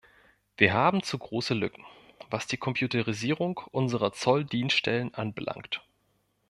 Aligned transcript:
Wir 0.57 0.73
haben 0.73 1.03
zu 1.03 1.19
große 1.19 1.53
Lücken, 1.53 1.85
was 2.31 2.47
die 2.47 2.57
Computerisierung 2.57 3.59
unserer 3.69 4.13
Zolldienststellen 4.13 5.13
anbelangt. 5.13 5.83